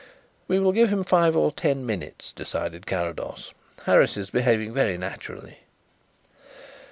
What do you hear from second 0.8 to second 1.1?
him